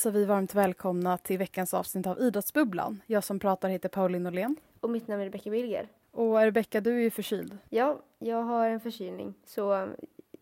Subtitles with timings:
[0.00, 3.02] Hälsar vi varmt välkomna till veckans avsnitt av Idrottsbubblan.
[3.06, 4.56] Jag som pratar heter Pauline Norlén.
[4.80, 5.88] Och mitt namn är Rebecka Bilger.
[6.10, 7.58] Och Rebecka, du är ju förkyld.
[7.68, 9.34] Ja, jag har en förkylning.
[9.44, 9.88] Så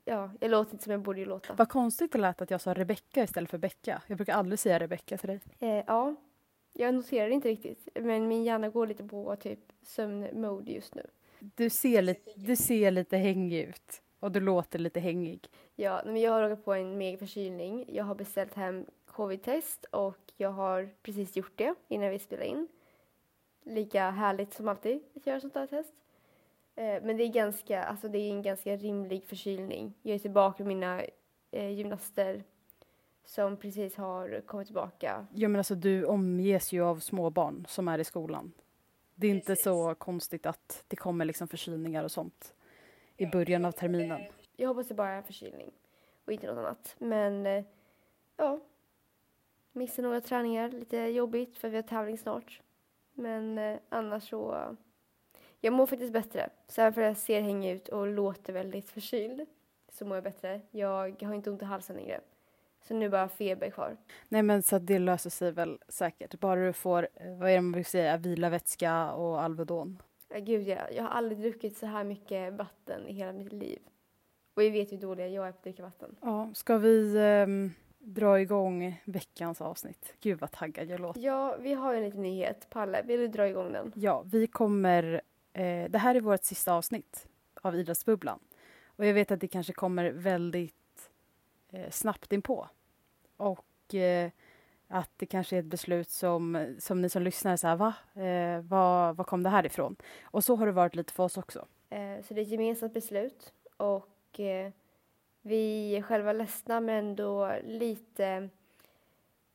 [0.05, 1.55] ja, jag låter inte som jag borde låta.
[1.55, 4.02] Vad konstigt det lät att jag sa Rebecka istället för Becka.
[4.07, 5.41] Jag brukar aldrig säga Rebecka till dig.
[5.59, 6.15] Eh, ja,
[6.73, 7.88] jag noterar inte riktigt.
[7.95, 11.07] Men min hjärna går lite på typ sömnmode just nu.
[11.38, 14.02] Du ser, lite, du ser lite hängig ut.
[14.21, 15.49] Och du låter lite hängig.
[15.77, 17.85] Ja, men jag har råkat på en mega förkylning.
[17.88, 18.87] Jag har beställt hem
[19.19, 22.69] covid-test och jag har precis gjort det innan vi spelade in.
[23.63, 25.93] Lika härligt som alltid att göra sånt här test.
[26.75, 29.95] Eh, men det är, ganska, alltså det är en ganska rimlig förkylning.
[30.02, 31.02] Jag är tillbaka med mina
[31.51, 32.45] eh, gymnaster
[33.25, 35.27] som precis har kommit tillbaka.
[35.35, 38.53] Ja men alltså du omges ju av småbarn som är i skolan.
[39.15, 42.55] Det är inte så konstigt att det kommer liksom förkylningar och sånt
[43.16, 44.21] i början av terminen.
[44.57, 45.71] Jag hoppas det bara är en förkylning
[46.25, 46.97] och inte något annat.
[46.99, 47.65] Men eh,
[48.37, 48.60] ja,
[49.73, 52.61] missar några träningar, lite jobbigt för vi har tävling snart.
[53.15, 54.77] Men eh, annars så,
[55.60, 56.51] jag mår faktiskt bättre.
[56.69, 59.47] Så även för att jag ser hängig ut och låter väldigt förkyld
[59.93, 60.60] så mår jag bättre.
[60.71, 62.21] Jag har inte ont i halsen längre.
[62.83, 63.97] Så nu bara feber kvar.
[64.28, 66.41] Nej men så det löser sig väl säkert.
[66.41, 70.03] Bara du får, eh, vad är det man brukar säga, vilavätska och Alvedon.
[70.28, 70.91] Ja, gud ja.
[70.91, 73.78] Jag har aldrig druckit så här mycket vatten i hela mitt liv.
[74.54, 76.16] Och vi vet hur dåliga jag är på att dricka vatten.
[76.21, 80.14] Ja, ska vi um, dra igång veckans avsnitt?
[80.20, 81.20] Gud vad taggad jag låter.
[81.20, 82.66] Ja, vi har en liten nyhet.
[82.70, 83.92] Palle, vill du dra igång den?
[83.94, 85.20] Ja, vi kommer...
[85.53, 87.28] Eh, det här är vårt sista avsnitt
[87.62, 88.38] av Idrottsbubblan.
[88.86, 91.10] Och jag vet att det kanske kommer väldigt
[91.70, 92.69] eh, snabbt inpå.
[93.36, 94.30] Och eh,
[94.88, 97.94] att det kanske är ett beslut som, som ni som lyssnar så här, va?
[98.22, 99.97] Eh, vad, vad kom det här ifrån?
[100.22, 101.66] Och så har det varit lite för oss också.
[101.91, 104.72] Eh, så det är ett gemensamt beslut och eh,
[105.48, 108.48] vi är själva ledsna men ändå lite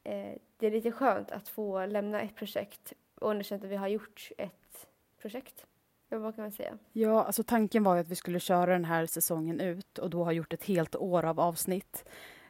[0.03, 3.87] eh, det är lite skönt att få lämna ett projekt och underkänna att vi har
[3.87, 4.87] gjort ett
[5.21, 5.65] projekt.
[6.09, 6.77] vad kan man säga?
[6.91, 10.23] Ja, alltså tanken var ju att vi skulle köra den här säsongen ut och då
[10.23, 12.05] ha gjort ett helt år av avsnitt.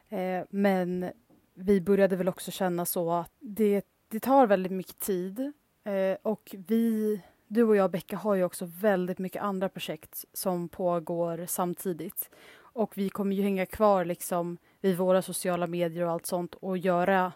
[0.08, 1.10] Eh, men
[1.54, 5.52] vi började väl också känna så att det, det tar väldigt mycket tid
[5.84, 10.68] eh, och vi, du och jag Becka har ju också väldigt mycket andra projekt som
[10.68, 12.30] pågår samtidigt.
[12.74, 16.78] Och vi kommer ju hänga kvar liksom vid våra sociala medier och allt sånt och
[16.78, 17.32] göra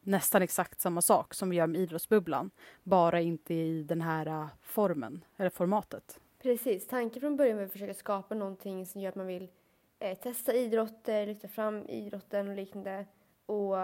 [0.00, 2.50] nästan exakt samma sak som vi gör med Idrottsbubblan.
[2.82, 6.20] Bara inte i den här äh, formen, eller formatet.
[6.42, 6.86] Precis.
[6.86, 9.48] Tanken från början var att försöka skapa någonting som gör att man vill
[9.98, 13.06] eh, testa idrotter, lyfta fram idrotten och liknande
[13.46, 13.76] och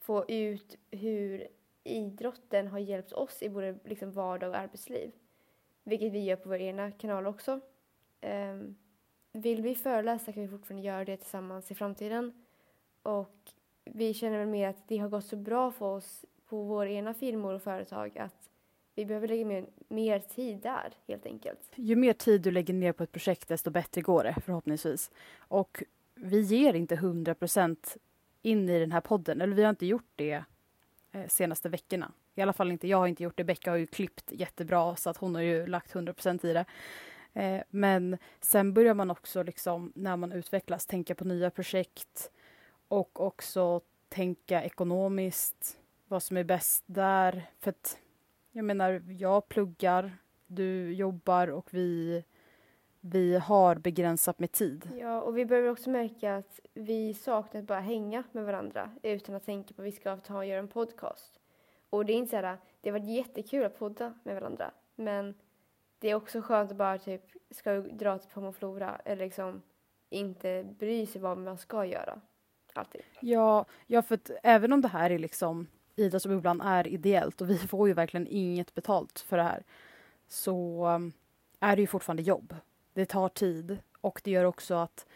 [0.00, 1.48] få ut hur
[1.84, 5.12] idrotten har hjälpt oss i både liksom vardag och arbetsliv.
[5.82, 7.60] Vilket vi gör på vår ena kanal också.
[8.22, 8.76] Um,
[9.40, 12.32] vill vi föreläsa kan vi fortfarande göra det tillsammans i framtiden.
[13.02, 13.36] Och
[13.84, 17.14] vi känner väl mer att det har gått så bra för oss på vår ena
[17.14, 18.48] firmor och företag att
[18.94, 21.60] vi behöver lägga mer, mer tid där helt enkelt.
[21.74, 25.10] Ju mer tid du lägger ner på ett projekt desto bättre går det förhoppningsvis.
[25.38, 25.82] Och
[26.14, 27.96] vi ger inte 100 procent
[28.42, 29.40] in i den här podden.
[29.40, 30.44] Eller vi har inte gjort det
[31.12, 32.12] de senaste veckorna.
[32.34, 33.44] I alla fall inte jag har inte gjort det.
[33.44, 36.64] Becka har ju klippt jättebra så att hon har ju lagt 100 procent i det.
[37.38, 42.30] Eh, men sen börjar man också liksom när man utvecklas tänka på nya projekt
[42.88, 45.78] och också tänka ekonomiskt
[46.08, 47.50] vad som är bäst där.
[47.58, 47.98] För att
[48.52, 52.24] jag menar, jag pluggar, du jobbar och vi
[53.00, 54.90] vi har begränsat med tid.
[55.00, 59.34] Ja, och vi behöver också märka att vi saknar att bara hänga med varandra utan
[59.34, 61.40] att tänka på att vi ska ta och göra en podcast.
[61.90, 65.34] Och det är inte så här, det har varit jättekul att podda med varandra, men
[65.98, 69.62] det är också skönt att bara typ, ska vi dra till Pomoflora eller liksom
[70.10, 72.20] inte bry sig vad man ska göra.
[72.72, 73.02] Alltid.
[73.20, 75.66] Ja, ja för att även om det här är liksom
[75.96, 79.62] Idrottsbubblan är ideellt och vi får ju verkligen inget betalt för det här
[80.26, 81.12] så um,
[81.60, 82.54] är det ju fortfarande jobb
[82.98, 85.06] det tar tid och det gör också att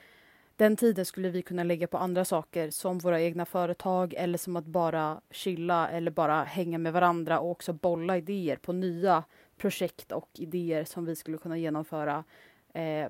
[0.56, 4.56] den tiden skulle vi kunna lägga på andra saker som våra egna företag eller som
[4.56, 9.24] att bara chilla eller bara hänga med varandra och också bolla idéer på nya
[9.62, 12.24] projekt och idéer som vi skulle kunna genomföra
[12.74, 13.08] eh,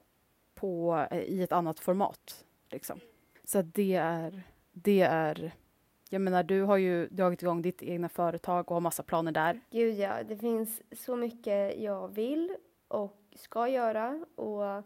[0.55, 2.45] på, eh, i ett annat format.
[2.71, 3.01] Liksom.
[3.45, 5.53] Så det är, det är
[6.11, 9.61] jag menar, du har ju dragit igång ditt egna företag och har massa planer där.
[9.71, 12.57] Gud ja, det finns så mycket jag vill
[12.89, 14.85] och ska göra och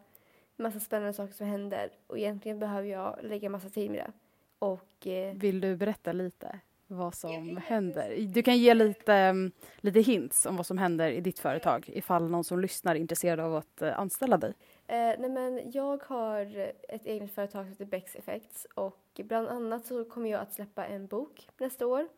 [0.56, 1.90] massa spännande saker som händer.
[2.06, 4.12] Och egentligen behöver jag lägga massa tid med det.
[4.58, 8.16] Och, eh, Vill du berätta lite vad som händer?
[8.20, 12.30] Du kan ge lite, um, lite hints om vad som händer i ditt företag ifall
[12.30, 14.54] någon som lyssnar är intresserad av att uh, anställa dig.
[14.86, 19.86] Eh, nej men jag har ett eget företag som heter Bex Effects och bland annat
[19.86, 22.08] så kommer jag att släppa en bok nästa år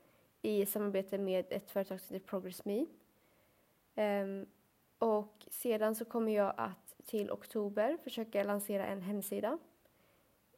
[0.43, 2.87] i samarbete med ett företag som heter Progress Me.
[3.95, 4.47] Um,
[4.99, 9.59] och sedan så kommer jag att till oktober försöka lansera en hemsida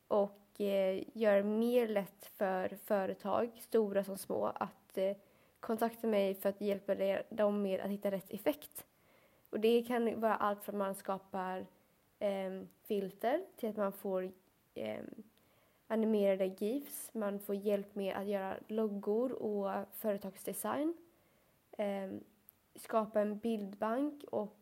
[0.08, 5.16] och Eh, gör göra det mer lätt för företag, stora som små, att eh,
[5.60, 6.94] kontakta mig för att hjälpa
[7.28, 8.86] dem med att hitta rätt effekt.
[9.50, 11.66] Och det kan vara allt från att man skapar
[12.18, 14.32] eh, filter till att man får
[14.74, 15.04] eh,
[15.86, 20.94] animerade GIFs, man får hjälp med att göra loggor och företagsdesign,
[21.78, 22.10] eh,
[22.74, 24.56] skapa en bildbank och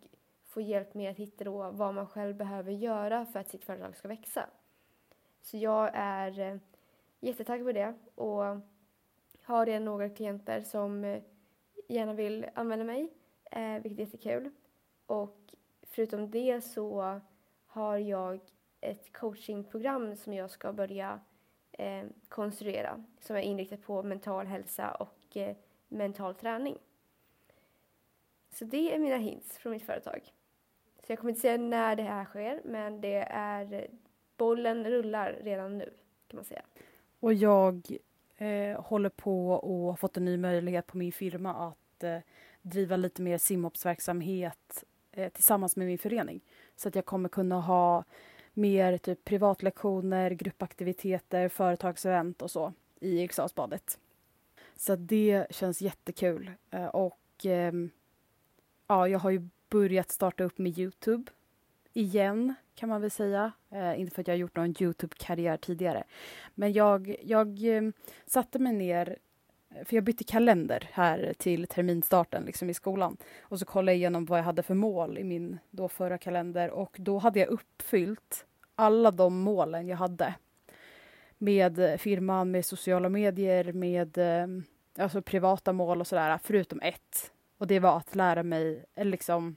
[0.45, 3.97] få hjälp med att hitta då vad man själv behöver göra för att sitt företag
[3.97, 4.49] ska växa.
[5.43, 6.57] Så jag är eh,
[7.21, 8.43] jättetaggad på det och
[9.43, 11.23] har redan några klienter som eh,
[11.89, 13.13] gärna vill använda mig,
[13.51, 14.51] eh, vilket är jättekul.
[15.07, 17.21] Och förutom det så
[17.67, 18.41] har jag
[18.81, 21.21] ett coachingprogram som jag ska börja
[21.73, 25.57] eh, konstruera som är inriktat på mental hälsa och eh,
[25.89, 26.79] mental träning.
[28.51, 30.33] Så det är mina hints från mitt företag.
[31.07, 33.89] Så jag kommer inte säga när det här sker, men det är
[34.39, 35.91] bollen rullar redan nu
[36.29, 36.63] kan man säga.
[37.21, 37.87] Och jag
[38.37, 42.19] eh, håller på och har fått en ny möjlighet på min firma att eh,
[42.63, 46.41] driva lite mer simhoppsverksamhet eh, tillsammans med min förening.
[46.77, 48.05] Så att jag kommer kunna ha
[48.55, 53.99] mer typ privatlektioner, gruppaktiviteter, företagsevent och så i Eriksdalsbadet.
[54.77, 56.51] Så det känns jättekul.
[56.71, 57.91] Eh, och ehm,
[58.87, 61.33] ja, jag har ju börjat starta upp med Youtube
[61.99, 63.53] igen kan man väl säga.
[63.71, 66.05] Eh, inte för att jag har gjort någon Youtube-karriär tidigare.
[66.55, 67.83] Men jag, jag eh,
[68.27, 69.19] satte mig ner,
[69.85, 73.17] för jag bytte kalender här till terminstarten liksom i skolan.
[73.41, 76.71] Och så kollade jag igenom vad jag hade för mål i min då förra kalender
[76.71, 80.35] och då hade jag uppfyllt alla de målen jag hade.
[81.39, 84.47] Med eh, firman, med sociala medier, med eh,
[84.99, 87.33] alltså privata mål och sådär, förutom ett.
[87.59, 89.57] Och det var att lära mig, eller liksom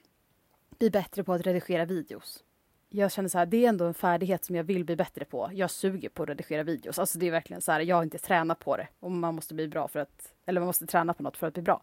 [0.82, 2.44] bli bättre på att redigera videos.
[2.90, 5.50] Jag känner så här, det är ändå en färdighet som jag vill bli bättre på.
[5.54, 7.00] Jag suger på att redigera videos.
[7.00, 9.54] Alltså det är verkligen så här, jag har inte tränat på det och man måste
[9.54, 11.82] bli bra för att, eller man måste träna på något för att bli bra.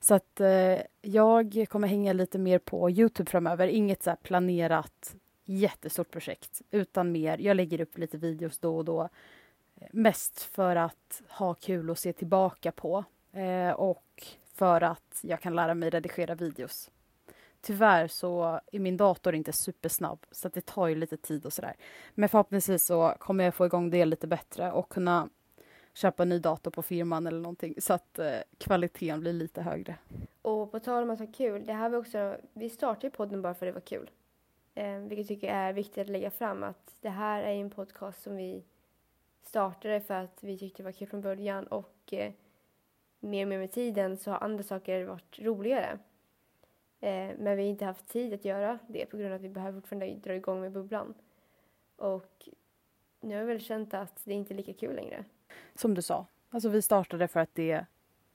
[0.00, 3.66] Så att eh, jag kommer hänga lite mer på Youtube framöver.
[3.66, 9.08] Inget så planerat jättestort projekt, utan mer, jag lägger upp lite videos då och då.
[9.92, 15.54] Mest för att ha kul och se tillbaka på eh, och för att jag kan
[15.54, 16.90] lära mig redigera videos.
[17.62, 21.76] Tyvärr så är min dator inte supersnabb så det tar ju lite tid och sådär.
[22.14, 25.28] Men förhoppningsvis så kommer jag få igång det lite bättre och kunna
[25.94, 29.96] köpa en ny dator på firman eller någonting så att eh, kvaliteten blir lite högre.
[30.42, 33.54] Och på tal om att ha kul, det här var också, vi startade podden bara
[33.54, 34.10] för att det var kul.
[34.74, 38.22] Eh, vilket jag tycker är viktigt att lägga fram att det här är en podcast
[38.22, 38.64] som vi
[39.42, 42.32] startade för att vi tyckte det var kul från början och eh,
[43.20, 45.98] mer och mer med tiden så har andra saker varit roligare.
[47.02, 49.48] Eh, men vi har inte haft tid att göra det på grund av att vi
[49.48, 51.14] behöver fortfarande dra igång med bubblan.
[51.96, 52.48] Och
[53.20, 55.24] nu har jag väl känt att det inte är lika kul längre.
[55.74, 57.84] Som du sa, alltså vi startade för att det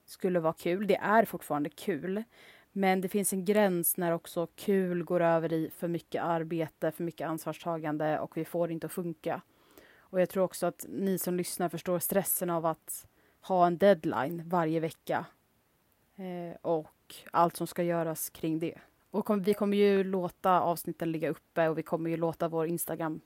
[0.05, 0.87] skulle vara kul.
[0.87, 2.23] Det är fortfarande kul.
[2.71, 7.03] Men det finns en gräns när också kul går över i för mycket arbete, för
[7.03, 9.41] mycket ansvarstagande och vi får det inte att funka.
[9.99, 13.07] Och jag tror också att ni som lyssnar förstår stressen av att
[13.41, 15.25] ha en deadline varje vecka.
[16.15, 16.87] Eh, och
[17.31, 18.79] allt som ska göras kring det.
[19.11, 22.67] Och kom, vi kommer ju låta avsnitten ligga uppe och vi kommer ju låta vår
[22.67, 23.21] Instagram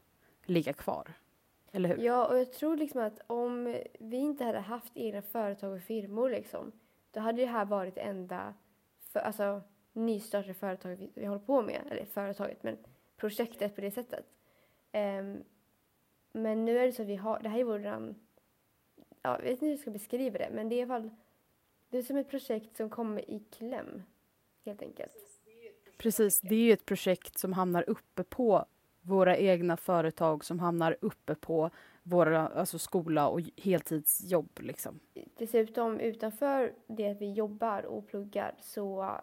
[0.45, 1.13] ligga kvar.
[1.71, 1.97] Eller hur?
[1.97, 6.29] Ja, och jag tror liksom att om vi inte hade haft egna företag och firmor
[6.29, 6.71] liksom,
[7.11, 8.53] då hade det här varit det enda
[8.99, 9.61] för, alltså,
[9.93, 11.81] nystartade företag vi, vi håller på med.
[11.91, 12.77] Eller företaget, men
[13.17, 14.25] projektet på det sättet.
[14.93, 15.43] Um,
[16.31, 18.15] men nu är det så att vi har, det här är våran,
[19.21, 21.09] ja, jag vet inte hur jag ska beskriva det, men det är i alla fall,
[21.91, 24.03] det är som ett projekt som kommer i kläm,
[24.65, 25.13] helt enkelt.
[25.97, 28.65] Precis, det är ju ett projekt som hamnar uppe på
[29.01, 31.69] våra egna företag som hamnar uppe på
[32.03, 34.59] våra, alltså skola och heltidsjobb.
[34.59, 34.99] Liksom.
[35.37, 39.15] Dessutom utanför det att vi jobbar och pluggar så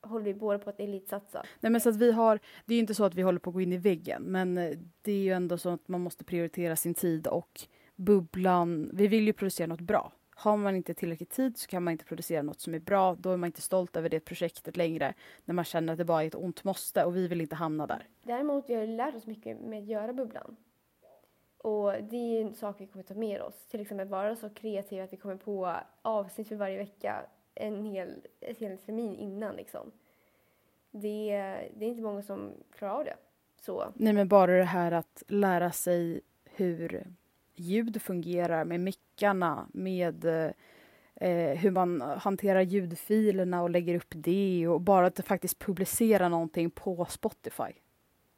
[0.00, 1.44] håller vi båda på att elitsatsa.
[1.60, 3.54] Nej, men så att vi har, det är inte så att vi håller på att
[3.54, 6.76] gå in i väggen, men eh, det är ju ändå så att man måste prioritera
[6.76, 7.60] sin tid och
[7.96, 8.90] bubblan.
[8.92, 10.12] Vi vill ju producera något bra.
[10.42, 13.14] Har man inte tillräckligt tid så kan man inte producera något som är bra.
[13.14, 16.22] Då är man inte stolt över det projektet längre när man känner att det bara
[16.22, 18.08] är ett ont måste och vi vill inte hamna där.
[18.22, 20.56] Däremot vi har lärt oss mycket med att göra bubblan.
[21.58, 23.66] Och det är en sak vi kommer ta med oss.
[23.66, 28.26] Till exempel vara så kreativa att vi kommer på avsnitt för varje vecka en hel,
[28.40, 29.92] en hel termin innan liksom.
[30.90, 31.30] Det,
[31.74, 33.16] det är inte många som klarar av det.
[33.60, 33.92] Så.
[33.94, 37.06] Nej men bara det här att lära sig hur
[37.54, 40.24] ljud fungerar med mickarna, med
[41.14, 46.70] eh, hur man hanterar ljudfilerna och lägger upp det och bara att faktiskt publicera någonting
[46.70, 47.72] på Spotify.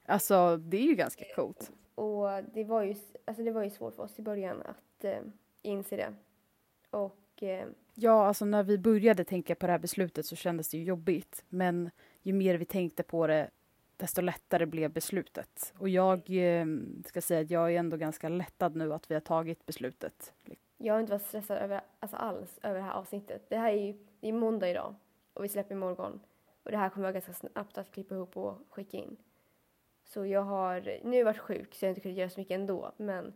[0.07, 1.73] Alltså det är ju ganska coolt.
[1.95, 2.95] Och det var ju,
[3.25, 5.21] alltså det var ju svårt för oss i början att eh,
[5.63, 6.15] inse det.
[6.91, 10.77] Och eh, Ja, alltså när vi började tänka på det här beslutet så kändes det
[10.77, 11.45] ju jobbigt.
[11.49, 11.91] Men
[12.23, 13.51] ju mer vi tänkte på det,
[13.97, 15.75] desto lättare blev beslutet.
[15.79, 16.67] Och jag eh,
[17.07, 20.35] ska säga att jag är ändå ganska lättad nu att vi har tagit beslutet.
[20.77, 23.47] jag har inte varit stressad över, alltså alls över det här avsnittet.
[23.49, 24.95] Det här är ju det är måndag idag
[25.35, 26.21] och vi släpper imorgon.
[26.63, 29.17] Och det här kommer jag ganska snabbt att klippa ihop och skicka in.
[30.05, 32.93] Så jag har nu varit sjuk så jag har inte kunnat göra så mycket ändå.
[32.97, 33.33] Men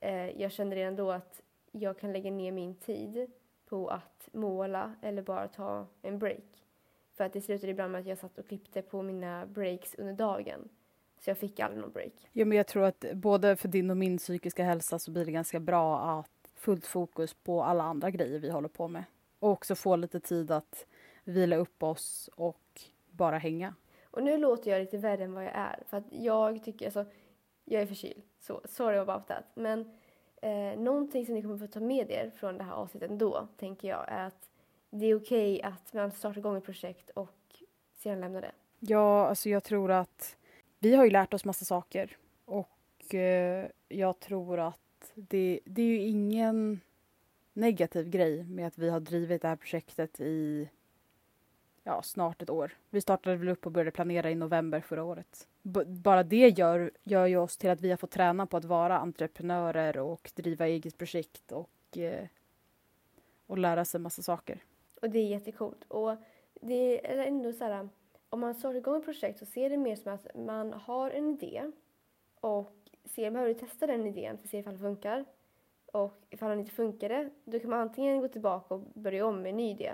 [0.00, 3.30] eh, jag känner redan då att jag kan lägga ner min tid
[3.66, 6.64] på att måla eller bara ta en break.
[7.20, 10.12] För att det slutade ibland med att jag satt och klippte på mina breaks under
[10.12, 10.68] dagen.
[11.18, 12.12] Så jag fick aldrig någon break.
[12.32, 15.32] Ja, men jag tror att både för din och min psykiska hälsa så blir det
[15.32, 19.04] ganska bra att fullt fokus på alla andra grejer vi håller på med.
[19.38, 20.86] Och också få lite tid att
[21.24, 23.74] vila upp oss och bara hänga.
[24.04, 25.82] Och nu låter jag lite värre än vad jag är.
[25.86, 27.04] För att jag tycker, alltså,
[27.64, 28.22] jag är förkyld.
[28.38, 29.44] Så sorry about that.
[29.54, 29.80] Men
[30.42, 33.88] eh, någonting som ni kommer få ta med er från det här avsnittet ändå, tänker
[33.88, 34.49] jag, är att
[34.90, 37.62] det är okej okay att man startar igång ett projekt och
[37.94, 38.52] sedan lämnar det.
[38.78, 40.36] Ja, alltså jag tror att
[40.78, 45.86] vi har ju lärt oss massa saker och eh, jag tror att det, det är
[45.86, 46.80] ju ingen
[47.52, 50.68] negativ grej med att vi har drivit det här projektet i
[51.84, 52.72] ja, snart ett år.
[52.90, 55.48] Vi startade väl upp och började planera i november förra året.
[55.62, 58.64] B bara det gör, gör ju oss till att vi har fått träna på att
[58.64, 62.26] vara entreprenörer och driva eget projekt och, eh,
[63.46, 64.62] och lära sig massa saker.
[65.00, 65.84] Och det är jättekult.
[65.88, 66.16] Och
[66.60, 67.88] det är ändå så här,
[68.28, 71.30] om man startar igång ett projekt så ser det mer som att man har en
[71.30, 71.70] idé
[72.40, 75.24] och ser, behöver testa den idén för att se ifall det funkar.
[75.92, 79.42] Och ifall den inte funkar det, då kan man antingen gå tillbaka och börja om
[79.42, 79.92] med en ny idé.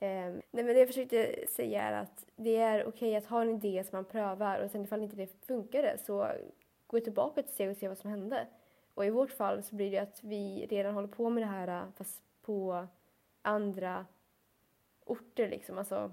[0.00, 3.42] Um, nej men det jag försökte säga är att det är okej okay att ha
[3.42, 6.28] en idé som man prövar och sen ifall inte det funkar så
[6.86, 8.46] gå tillbaka ett steg och se vad som hände.
[8.94, 11.92] Och i vårt fall så blir det att vi redan håller på med det här
[11.96, 12.86] fast på
[13.42, 14.06] andra
[15.06, 16.10] orter liksom, alltså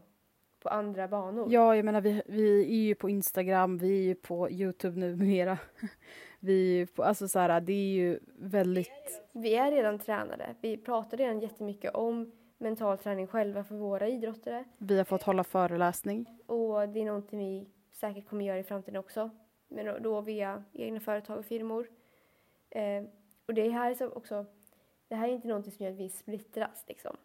[0.60, 1.48] på andra banor.
[1.52, 5.58] Ja, jag menar vi, vi är ju på Instagram, vi är ju på Youtube numera.
[6.40, 9.22] vi är ju på, alltså så här, det är ju väldigt...
[9.32, 10.56] Vi är redan tränade.
[10.62, 14.64] Vi pratar redan jättemycket om mental träning själva för våra idrottare.
[14.78, 16.42] Vi har fått hålla föreläsning.
[16.46, 19.30] Och det är någonting vi säkert kommer göra i framtiden också.
[19.68, 21.88] Men då via egna företag och firmor.
[22.70, 23.04] Eh,
[23.46, 24.46] och det här är också,
[25.08, 27.18] det här är inte någonting som gör att vi splittras liksom.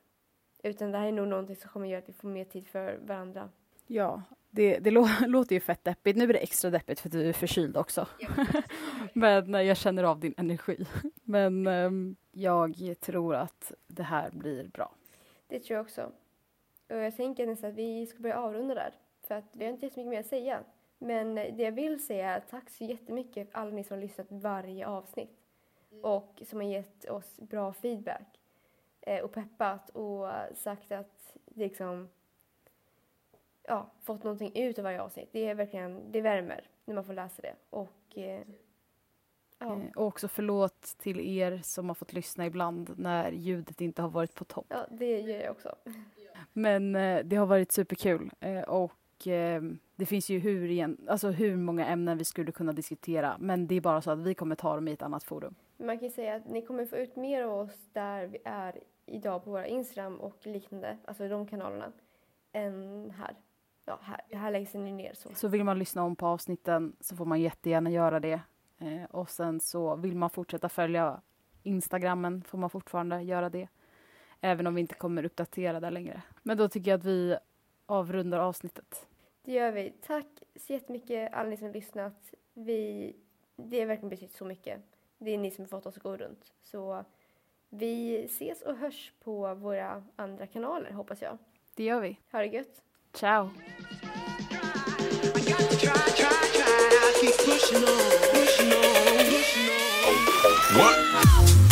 [0.64, 2.98] Utan det här är nog någonting som kommer göra att vi får mer tid för
[3.02, 3.48] varandra.
[3.86, 4.90] Ja, det, det
[5.26, 6.18] låter ju fett deppigt.
[6.18, 8.08] Nu blir det extra deppigt för att du är förkyld också.
[9.12, 10.86] Men jag känner av din energi.
[11.24, 14.92] Men um, jag tror att det här blir bra.
[15.48, 16.12] Det tror jag också.
[16.88, 18.94] Och jag tänker nästan att vi ska börja avrunda där.
[19.22, 20.60] För att vi har inte så mycket mer att säga.
[20.98, 24.26] Men det jag vill säga är tack så jättemycket för alla ni som har lyssnat
[24.30, 25.38] varje avsnitt.
[25.90, 26.04] Mm.
[26.04, 28.40] Och som har gett oss bra feedback.
[29.06, 32.08] Eh, och peppat och sagt att liksom
[33.68, 35.28] ja, fått någonting ut av varje avsnitt.
[35.32, 37.54] Det är verkligen, det värmer när man får läsa det.
[37.70, 38.40] Och, eh,
[39.58, 39.80] ja.
[39.80, 44.08] Eh, och också förlåt till er som har fått lyssna ibland när ljudet inte har
[44.08, 44.66] varit på topp.
[44.68, 45.74] Ja, det gör jag också.
[46.52, 48.92] Men eh, det har varit superkul eh, och
[49.96, 53.74] det finns ju hur, igen, alltså hur många ämnen vi skulle kunna diskutera men det
[53.74, 55.54] är bara så att vi kommer ta dem i ett annat forum.
[55.76, 59.44] Man kan säga att ni kommer få ut mer av oss där vi är idag
[59.44, 61.92] på våra Instagram och liknande, alltså de kanalerna,
[62.52, 63.36] än här.
[63.84, 65.34] Ja, här, här läggs den ner så.
[65.34, 68.40] Så vill man lyssna om på avsnitten så får man jättegärna göra det.
[68.78, 71.20] Eh, och sen så vill man fortsätta följa
[71.62, 73.68] Instagrammen får man fortfarande göra det.
[74.40, 76.22] Även om vi inte kommer uppdatera där längre.
[76.42, 77.36] Men då tycker jag att vi
[77.86, 79.08] avrundar avsnittet.
[79.42, 79.90] Det gör vi.
[79.90, 82.34] Tack så jättemycket alla ni som har lyssnat.
[82.54, 83.16] Vi,
[83.56, 84.80] det har verkligen betytt så mycket.
[85.18, 86.52] Det är ni som har fått oss att gå runt.
[86.62, 87.04] Så
[87.76, 91.38] vi ses och hörs på våra andra kanaler hoppas jag.
[91.74, 92.18] Det gör vi.
[92.32, 92.82] Ha det gött.
[93.12, 93.50] Ciao.
[100.76, 101.63] What?